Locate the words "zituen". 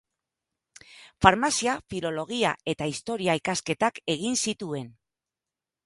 4.47-4.93